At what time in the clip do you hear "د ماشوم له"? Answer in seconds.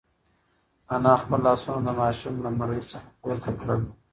1.85-2.49